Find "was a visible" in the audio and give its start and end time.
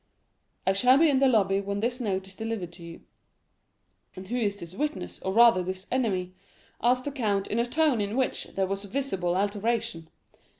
8.65-9.37